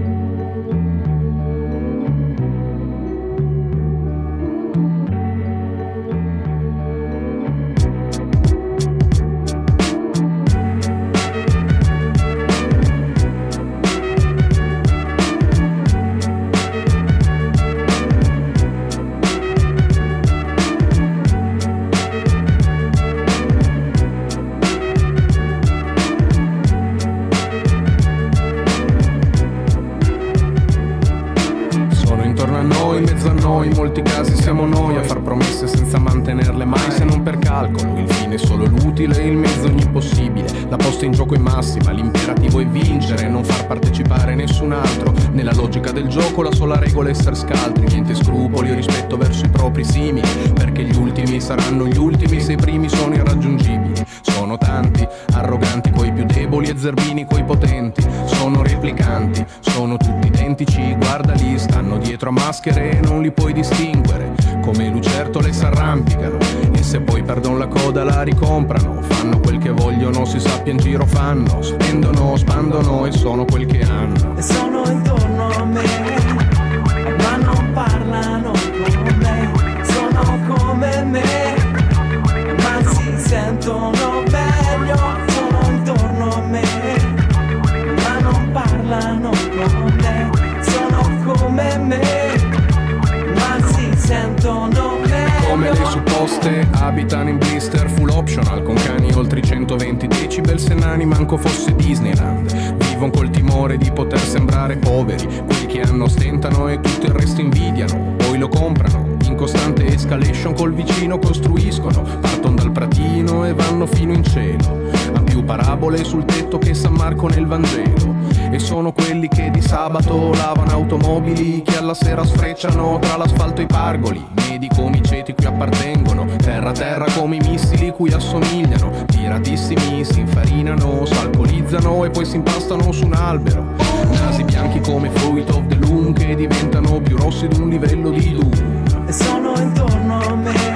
Abitano 97.00 97.30
in 97.30 97.38
blister 97.38 97.88
full 97.88 98.10
optional 98.10 98.62
Con 98.62 98.74
cani 98.74 99.10
oltre 99.14 99.40
i 99.40 99.42
120 99.42 100.06
decibel 100.06 100.58
se 100.58 100.74
nani 100.74 101.06
manco 101.06 101.36
fosse 101.36 101.74
Disneyland. 101.74 102.76
Vivono 102.76 103.10
col 103.10 103.30
timore 103.30 103.78
di 103.78 103.90
poter 103.90 104.18
sembrare 104.18 104.76
poveri 104.76 105.26
Quelli 105.46 105.66
che 105.66 105.80
hanno 105.80 106.08
stentano 106.08 106.68
e 106.68 106.80
tutto 106.80 107.06
il 107.06 107.12
resto 107.12 107.40
invidiano. 107.40 108.16
Poi 108.16 108.38
lo 108.38 108.48
comprano 108.48 109.16
in 109.24 109.34
costante 109.36 109.86
escalation 109.86 110.54
col 110.54 110.74
vicino 110.74 111.18
costruiscono 111.18 112.02
Partono 112.20 112.56
dal 112.56 112.72
pratino 112.72 113.46
e 113.46 113.54
vanno 113.54 113.86
fino 113.86 114.12
in 114.12 114.22
cielo. 114.22 114.90
Han 115.14 115.24
più 115.24 115.42
parabole 115.44 116.04
sul 116.04 116.24
tetto 116.24 116.58
che 116.58 116.74
San 116.74 116.92
Marco 116.92 117.28
nel 117.28 117.46
Vangelo 117.46 118.19
E 118.50 118.58
sono 118.58 118.92
quelli 118.92 119.28
che 119.28 119.50
di 119.50 119.60
sabato 119.60 120.32
lavano 120.32 120.70
automobili 120.72 121.62
Che 121.62 121.78
alla 121.78 121.94
sera 121.94 122.24
sfrecciano 122.24 122.98
tra 122.98 123.16
l'asfalto 123.16 123.60
e 123.60 123.64
i 123.64 123.66
pargoli. 123.66 124.24
Medi 124.48 124.68
come 124.68 124.98
i 124.98 125.02
ceti 125.02 125.32
cui 125.34 125.46
appartengono 125.46 126.26
Terra 126.36 126.70
a 126.70 126.72
terra 126.72 127.06
come 127.16 127.36
i 127.36 127.40
missili 127.40 127.90
cui 127.92 128.12
assomigliano. 128.12 129.04
Tiratissimi 129.06 130.04
si 130.04 130.20
infarinano, 130.20 131.04
s'alcolizzano 131.06 132.04
E 132.04 132.10
poi 132.10 132.24
si 132.24 132.36
impastano 132.36 132.90
su 132.92 133.06
un 133.06 133.14
albero. 133.14 133.64
Nasi 134.10 134.42
bianchi 134.42 134.80
come 134.80 135.10
fruit 135.10 135.48
of 135.50 135.66
the 135.68 135.76
loom 135.76 136.12
Che 136.12 136.34
diventano 136.34 137.00
più 137.00 137.16
rossi 137.16 137.46
di 137.46 137.60
un 137.60 137.68
livello 137.68 138.10
di 138.10 138.32
Doom 138.32 138.80
e 139.10 139.12
sono 139.12 139.58
intorno 139.58 140.20
a 140.20 140.36
me, 140.36 140.69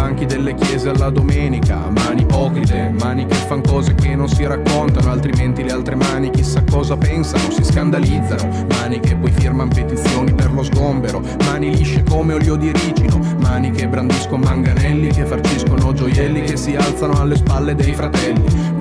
banchi 0.00 0.24
delle 0.24 0.54
chiese 0.54 0.88
alla 0.88 1.10
domenica, 1.10 1.90
mani 1.90 2.22
ipocrite, 2.22 2.90
mani 2.98 3.26
che 3.26 3.34
fan 3.34 3.60
cose 3.60 3.94
che 3.94 4.16
non 4.16 4.28
si 4.28 4.46
raccontano, 4.46 5.10
altrimenti 5.10 5.62
le 5.62 5.72
altre 5.72 5.94
mani 5.94 6.30
chissà 6.30 6.64
cosa 6.70 6.96
pensano, 6.96 7.50
si 7.50 7.62
scandalizzano, 7.62 8.66
mani 8.68 8.98
che 8.98 9.14
poi 9.14 9.30
firmano 9.30 9.68
petizioni 9.68 10.32
per 10.32 10.52
lo 10.52 10.62
sgombero, 10.62 11.20
mani 11.44 11.76
lisce 11.76 12.02
come 12.02 12.32
olio 12.32 12.56
di 12.56 12.72
ricino, 12.72 13.18
mani 13.40 13.72
che 13.72 13.86
brandiscono 13.88 14.42
manganelli, 14.42 15.08
che 15.08 15.26
farciscono 15.26 15.92
gioielli, 15.92 16.44
che 16.44 16.56
si 16.56 16.74
alzano 16.74 17.20
alle 17.20 17.36
spalle 17.36 17.74
dei 17.74 17.92
fratelli, 17.92 18.78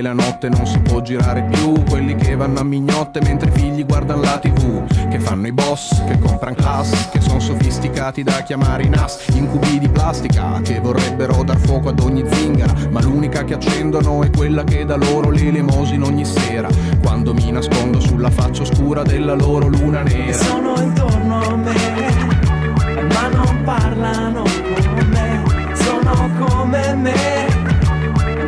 la 0.00 0.12
notte 0.12 0.48
non 0.48 0.66
si 0.66 0.78
può 0.78 1.00
girare 1.00 1.42
più, 1.50 1.82
quelli 1.88 2.14
che 2.14 2.36
vanno 2.36 2.60
a 2.60 2.64
mignotte 2.64 3.20
mentre 3.20 3.50
i 3.50 3.52
figli 3.52 3.84
guardano 3.84 4.22
la 4.22 4.38
tv, 4.38 5.08
che 5.08 5.18
fanno 5.18 5.46
i 5.46 5.52
boss, 5.52 6.04
che 6.06 6.18
comprano 6.18 6.54
class, 6.54 7.10
che 7.10 7.20
sono 7.20 7.40
sofisticati 7.40 8.22
da 8.22 8.42
chiamare 8.42 8.84
i 8.84 8.88
NAS, 8.88 9.28
incubi 9.34 9.78
di 9.78 9.88
plastica, 9.88 10.60
che 10.62 10.80
vorrebbero 10.80 11.42
dar 11.42 11.58
fuoco 11.58 11.88
ad 11.88 12.00
ogni 12.00 12.24
zingara, 12.30 12.72
ma 12.90 13.00
l'unica 13.02 13.44
che 13.44 13.54
accendono 13.54 14.22
è 14.22 14.30
quella 14.30 14.64
che 14.64 14.84
da 14.84 14.96
loro 14.96 15.30
le 15.30 15.46
elemosina 15.46 16.06
ogni 16.06 16.24
sera, 16.24 16.68
quando 17.02 17.34
mi 17.34 17.50
nascondo 17.50 18.00
sulla 18.00 18.30
faccia 18.30 18.62
oscura 18.62 19.02
della 19.02 19.34
loro 19.34 19.68
luna 19.68 20.02
nera. 20.02 20.32
sono 20.32 20.80
intorno 20.80 21.40
a 21.40 21.56
me, 21.56 23.06
ma 23.12 23.28
non 23.28 23.62
parlano 23.64 24.42
con 24.42 25.06
me, 25.10 25.74
sono 25.74 26.30
come 26.38 26.94
me, 26.94 27.46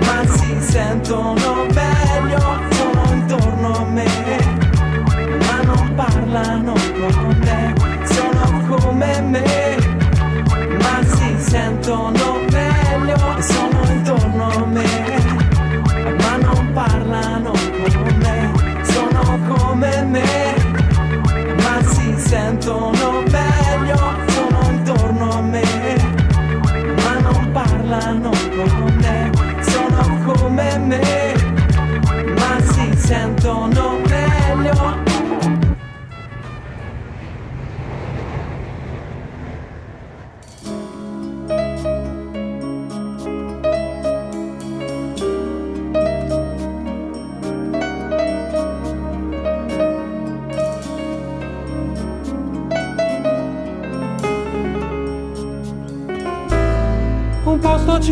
ma 0.05 0.27
si 0.27 0.57
sentono 0.61 1.42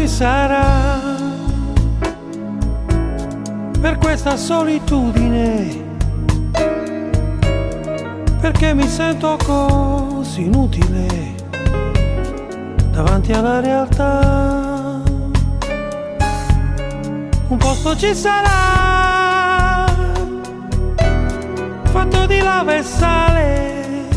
ci 0.01 0.09
sarà 0.09 0.99
per 3.83 3.99
questa 3.99 4.35
solitudine? 4.39 5.89
Perché 8.41 8.73
mi 8.73 8.89
sento 8.89 9.37
così 9.45 10.45
inutile 10.45 11.35
davanti 12.91 13.33
alla 13.33 13.61
realtà. 13.61 15.03
Un 17.49 17.57
posto 17.59 17.95
ci 17.95 18.15
sarà 18.15 19.87
fatto 21.93 22.27
di 22.27 22.41
lava 22.41 22.75
e 22.75 22.83
sale 22.83 24.09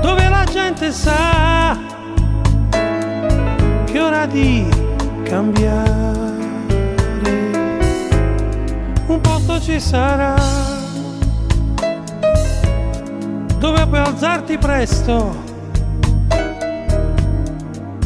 dove 0.00 0.28
la 0.30 0.44
gente 0.44 0.90
sa 0.90 1.81
ora 4.02 4.26
di 4.26 4.66
cambiare. 5.22 6.30
Un 9.06 9.20
posto 9.20 9.60
ci 9.60 9.78
sarà 9.80 10.34
dove 13.58 13.86
puoi 13.86 14.00
alzarti 14.00 14.58
presto. 14.58 15.50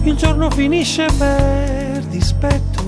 Il 0.02 0.14
giorno 0.14 0.50
finisce 0.50 1.06
per 1.18 2.04
dispetto 2.04 2.84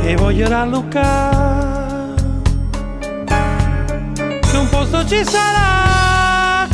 e 0.00 0.16
voglio 0.16 0.48
rallucare 0.48 1.78
un 4.58 4.68
posto 4.70 5.06
ci 5.06 5.24
sarà 5.24 6.66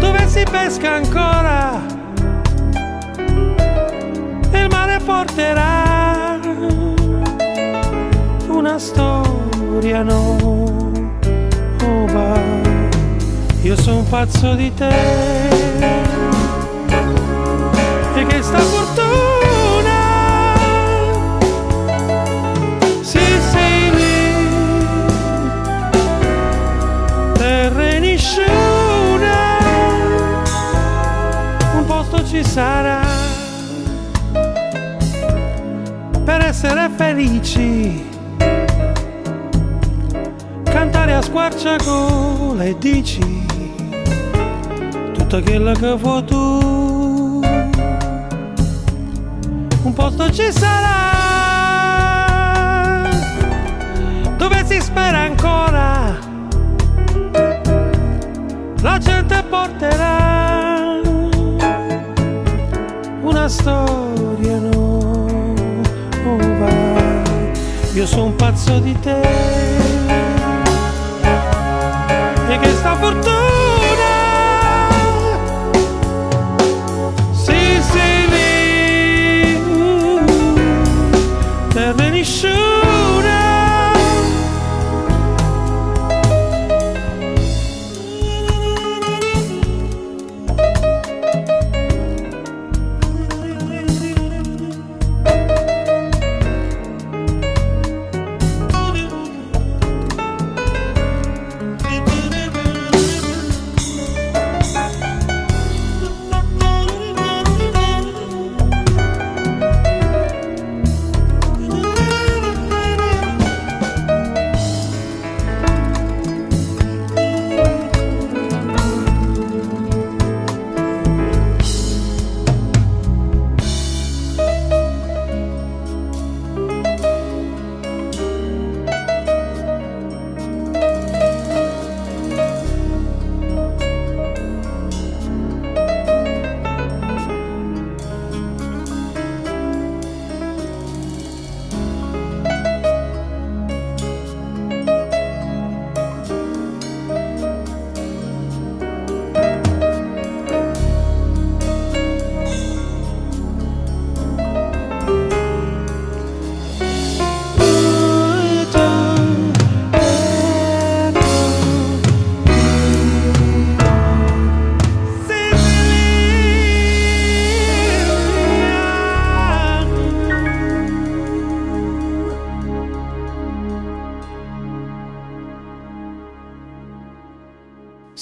dove 0.00 0.26
si 0.28 0.42
pesca 0.50 0.94
ancora 0.94 1.91
porterà 5.22 6.40
una 8.48 8.76
storia 8.78 10.02
nuova. 10.02 11.20
Io 13.62 13.76
sono 13.76 14.02
pazzo 14.02 14.54
di 14.54 14.74
te 14.74 14.88
e 18.14 18.26
che 18.26 18.42
sta 18.42 18.58
fortuna 18.58 20.00
sì 23.02 23.20
sei 23.52 23.90
lì 23.94 24.34
terra 27.34 27.98
nessuno 28.00 29.34
un 31.76 31.84
posto 31.86 32.26
ci 32.26 32.44
sarà 32.44 33.01
essere 36.64 36.88
felici. 36.96 38.04
Cantare 40.62 41.14
a 41.14 41.20
squarciagola 41.20 42.62
e 42.62 42.78
dici 42.78 43.44
tutto 45.12 45.42
quello 45.42 45.72
che 45.72 45.96
vuoi 45.96 46.24
tu 46.24 47.40
un 49.82 49.92
posto 49.92 50.30
ci 50.30 50.52
sarà. 50.52 51.00
Dove 54.36 54.64
si 54.64 54.80
spera 54.80 55.18
ancora 55.18 56.16
la 58.82 58.98
gente 58.98 59.42
porterà 59.50 61.00
una 63.20 63.48
storia 63.48 64.58
nuova 64.58 64.81
io 67.94 68.06
sono 68.06 68.30
pazzo 68.30 68.78
di 68.78 68.98
te. 69.00 69.20
E 72.48 72.58
che 72.58 72.70
sta 72.74 72.96
fortuna 72.96 73.61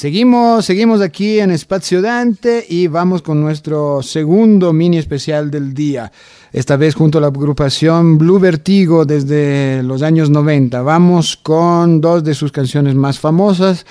Seguimos, 0.01 0.65
seguimos 0.65 1.03
aquí 1.03 1.41
en 1.41 1.51
Espacio 1.51 2.01
Dante 2.01 2.65
y 2.67 2.87
vamos 2.87 3.21
con 3.21 3.39
nuestro 3.39 4.03
segundo 4.03 4.73
mini 4.73 4.97
especial 4.97 5.51
del 5.51 5.75
día. 5.75 6.11
Esta 6.55 6.79
vez 6.79 6.95
junto 6.95 7.19
a 7.19 7.21
la 7.21 7.27
agrupación 7.27 8.17
Blue 8.17 8.39
Vertigo 8.39 9.05
desde 9.05 9.83
los 9.83 10.01
años 10.01 10.31
90. 10.31 10.81
Vamos 10.81 11.37
con 11.37 12.01
dos 12.01 12.25
de 12.25 12.33
sus 12.33 12.51
canciones 12.51 12.95
más 12.95 13.19
famosas. 13.19 13.85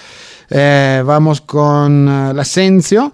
Eh, 0.49 1.03
vamos 1.05 1.41
con 1.41 2.07
uh, 2.07 2.33
L'Ascensio 2.33 3.13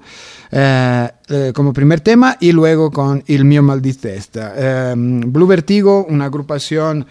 eh, 0.49 1.09
eh, 1.27 1.51
como 1.53 1.73
primer 1.73 1.99
tema 1.99 2.37
y 2.39 2.53
luego 2.53 2.91
con 2.91 3.21
Il 3.27 3.43
mio 3.43 3.61
mal 3.61 3.81
di. 3.81 3.93
Eh, 4.03 4.93
Blue 4.95 5.47
Vertigo, 5.47 6.05
una 6.07 6.27
agrupación 6.27 7.05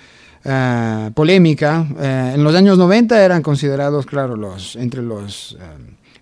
eh, 0.44 1.10
polémica. 1.14 1.86
Eh, 1.98 2.32
en 2.34 2.44
los 2.44 2.54
años 2.54 2.78
90 2.78 3.24
eran 3.24 3.42
considerados, 3.42 4.06
claro, 4.06 4.36
los, 4.36 4.76
entre 4.76 5.02
los 5.02 5.56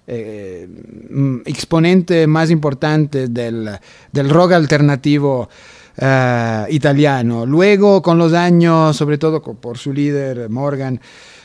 eh, 0.06 0.68
mm, 1.10 1.42
exponentes 1.44 2.26
más 2.26 2.50
importantes 2.50 3.32
del, 3.32 3.70
del 4.10 4.30
rock 4.30 4.52
alternativo 4.52 5.48
eh, 5.96 6.66
italiano. 6.70 7.46
Luego, 7.46 8.02
con 8.02 8.18
los 8.18 8.32
años, 8.32 8.96
sobre 8.96 9.18
todo 9.18 9.40
por 9.40 9.78
su 9.78 9.92
líder 9.92 10.50
Morgan, 10.50 11.00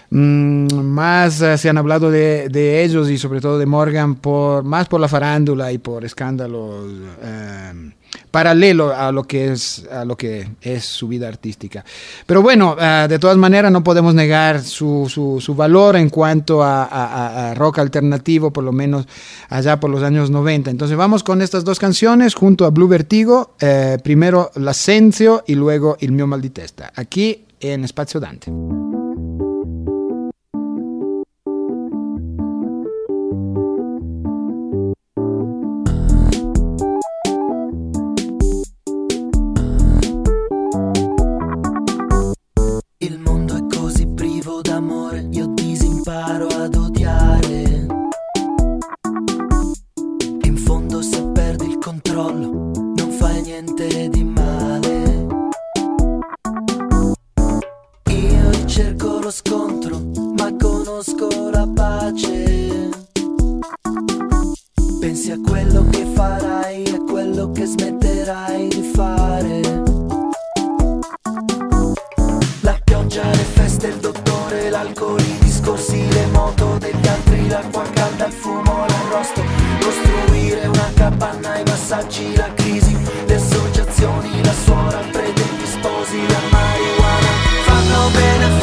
mm, 0.09 0.73
más 0.73 1.41
eh, 1.41 1.57
se 1.57 1.69
han 1.69 1.77
hablado 1.77 2.09
de, 2.09 2.49
de, 2.49 2.83
ellos 2.83 3.09
y 3.09 3.17
sobre 3.17 3.41
todo 3.41 3.59
de 3.59 3.65
Morgan 3.65 4.15
por, 4.15 4.63
más 4.63 4.87
por 4.87 5.01
la 5.01 5.07
farándula 5.07 5.71
y 5.71 5.77
por 5.77 6.03
escándalos 6.03 6.85
paralelo 8.31 8.93
a 8.95 9.11
lo 9.11 9.23
que 9.23 9.51
es 9.51 9.87
a 9.91 10.05
lo 10.05 10.15
que 10.15 10.49
es 10.61 10.85
su 10.85 11.07
vida 11.07 11.27
artística. 11.27 11.83
Pero 12.25 12.41
bueno, 12.41 12.75
ah, 12.79 13.07
de 13.09 13.19
todas 13.19 13.37
maneras 13.37 13.71
no 13.71 13.83
podemos 13.83 14.13
negar 14.13 14.61
su, 14.61 15.07
su, 15.09 15.55
valor 15.55 15.95
en 15.95 16.09
cuanto 16.09 16.63
a, 16.63 17.53
rock 17.55 17.79
alternativo, 17.79 18.51
por 18.51 18.63
lo 18.63 18.71
menos 18.71 19.07
allá 19.49 19.79
por 19.79 19.89
los 19.89 20.03
años 20.03 20.29
90. 20.29 20.69
Entonces 20.69 20.97
vamos 20.97 21.23
con 21.23 21.41
estas 21.41 21.63
dos 21.63 21.79
canciones 21.79 22.35
junto 22.35 22.65
a 22.65 22.69
Blue 22.69 22.87
Vertigo, 22.87 23.55
eh, 23.59 23.97
primero 24.03 24.51
L'Ascensio 24.55 25.43
y 25.47 25.55
luego 25.55 25.97
Il 25.99 26.11
mio 26.11 26.27
mal 26.27 26.41
di 26.41 26.49
testa, 26.49 26.91
aquí 26.95 27.45
en 27.59 27.83
Espacio 27.83 28.19
Dante. 28.19 28.51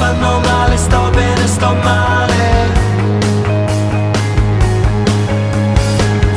fanno 0.05 0.39
male, 0.41 0.77
sto 0.77 1.11
bene, 1.11 1.47
sto 1.47 1.75
male. 1.77 2.73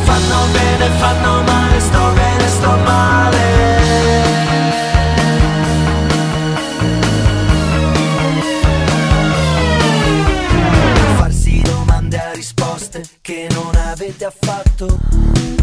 Fanno 0.06 0.40
bene, 0.54 0.90
fanno 1.02 1.42
male, 1.44 1.80
sto 1.80 2.12
bene, 2.14 2.48
sto 2.48 2.78
male. 2.86 3.46
Farsi 11.18 11.62
domande 11.62 12.18
a 12.18 12.32
risposte 12.34 13.04
che 13.22 13.48
non 13.52 13.76
avete 13.76 14.26
affatto 14.26 15.57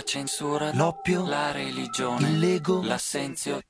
la 0.00 0.06
censura, 0.06 0.72
l'oppio, 0.72 1.26
la 1.26 1.52
religione, 1.52 2.30
il 2.30 2.38
lego, 2.38 2.82
l'assenzio, 2.82 3.60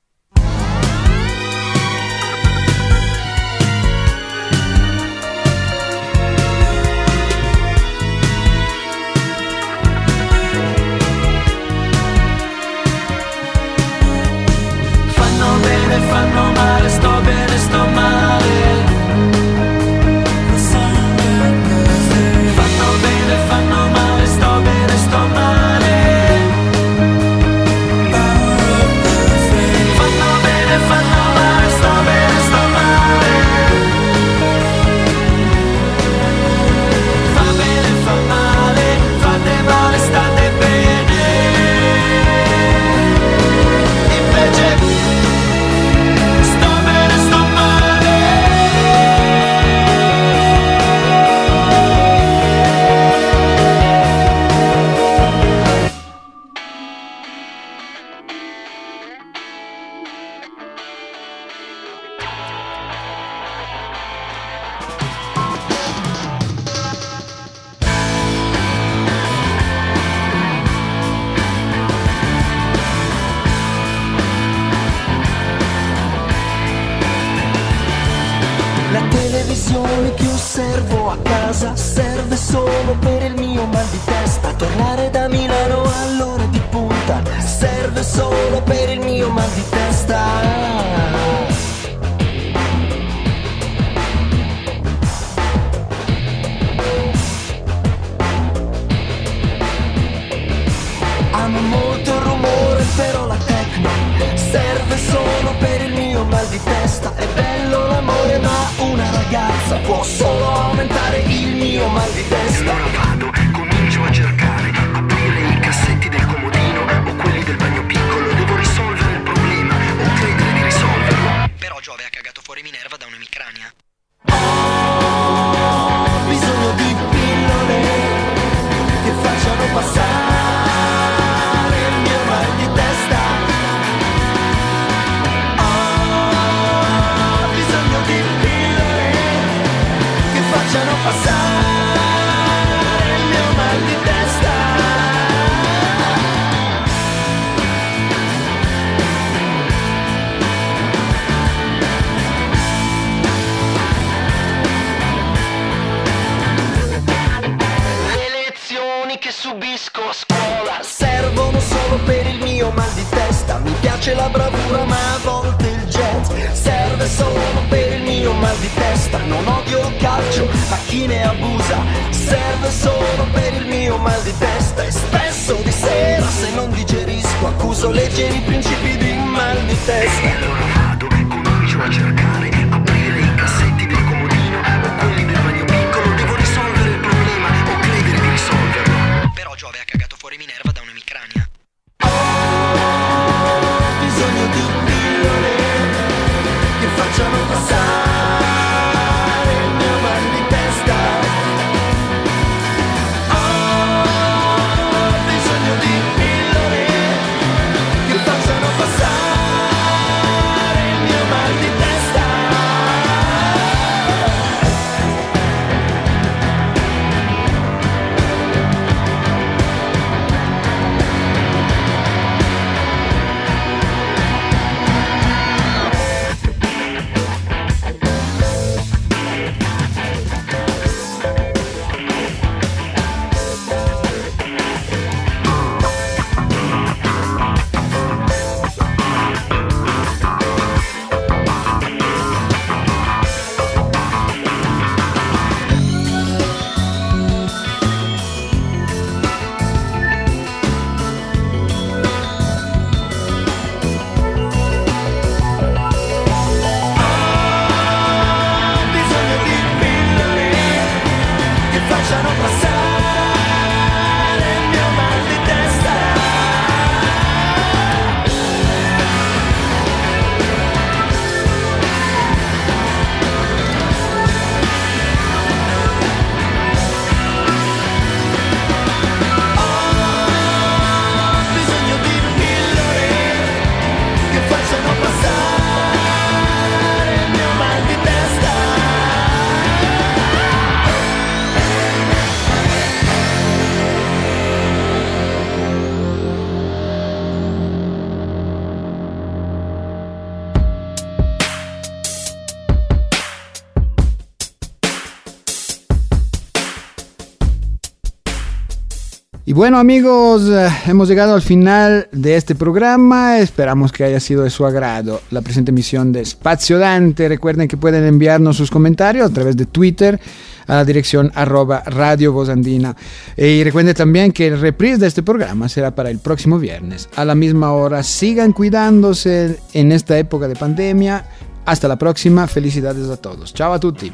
Bueno 309.61 309.77
amigos, 309.77 310.49
eh, 310.49 310.69
hemos 310.87 311.07
llegado 311.07 311.35
al 311.35 311.43
final 311.43 312.07
de 312.11 312.35
este 312.35 312.55
programa, 312.55 313.37
esperamos 313.37 313.91
que 313.91 314.03
haya 314.03 314.19
sido 314.19 314.41
de 314.41 314.49
su 314.49 314.65
agrado 314.65 315.21
la 315.29 315.43
presente 315.43 315.69
emisión 315.69 316.11
de 316.11 316.25
Spazio 316.25 316.79
Dante. 316.79 317.29
Recuerden 317.29 317.67
que 317.67 317.77
pueden 317.77 318.03
enviarnos 318.05 318.57
sus 318.57 318.71
comentarios 318.71 319.29
a 319.29 319.31
través 319.31 319.55
de 319.55 319.67
Twitter 319.67 320.19
a 320.65 320.77
la 320.77 320.83
dirección 320.83 321.31
arroba 321.35 321.83
Radio 321.85 322.33
Voz 322.33 322.49
Andina. 322.49 322.95
Eh, 323.37 323.51
y 323.51 323.63
recuerden 323.63 323.93
también 323.93 324.31
que 324.31 324.47
el 324.47 324.59
reprise 324.59 324.97
de 324.97 325.05
este 325.05 325.21
programa 325.21 325.69
será 325.69 325.93
para 325.93 326.09
el 326.09 326.17
próximo 326.17 326.57
viernes 326.57 327.07
a 327.15 327.23
la 327.23 327.35
misma 327.35 327.71
hora. 327.71 328.01
Sigan 328.01 328.53
cuidándose 328.53 329.59
en 329.73 329.91
esta 329.91 330.17
época 330.17 330.47
de 330.47 330.55
pandemia. 330.55 331.23
Hasta 331.67 331.87
la 331.87 331.99
próxima, 331.99 332.47
felicidades 332.47 333.07
a 333.09 333.17
todos. 333.17 333.53
Chao 333.53 333.73
a 333.73 333.79
tutti. 333.79 334.11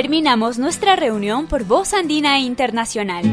Terminamos 0.00 0.58
nuestra 0.58 0.94
reunión 0.94 1.48
por 1.48 1.64
Voz 1.64 1.92
Andina 1.92 2.38
Internacional. 2.38 3.24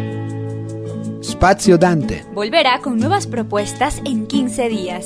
Spazio 1.24 1.78
Dante. 1.78 2.26
Volverá 2.34 2.80
con 2.80 2.98
nuevas 2.98 3.28
propuestas 3.28 4.02
en 4.04 4.26
15 4.26 4.70
días. 4.70 5.06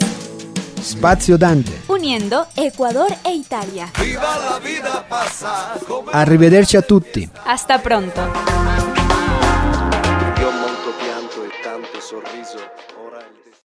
Spazio 0.81 1.37
Dante. 1.37 1.73
Uniendo 1.89 2.47
Ecuador 2.55 3.13
e 3.25 3.33
Italia. 3.33 3.91
Viva 4.01 4.37
la. 4.37 6.13
Arrivederci 6.13 6.77
a 6.77 6.81
tutti. 6.81 7.29
Hasta 7.43 7.81
pronto. 7.81 8.48